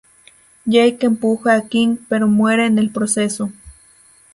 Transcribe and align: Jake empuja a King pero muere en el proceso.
Jake 0.65 1.05
empuja 1.05 1.53
a 1.53 1.67
King 1.67 1.95
pero 2.09 2.27
muere 2.27 2.65
en 2.65 2.79
el 2.79 2.89
proceso. 2.89 3.51